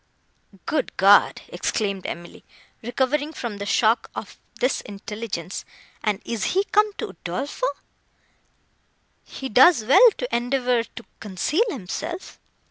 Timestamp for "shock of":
3.67-4.39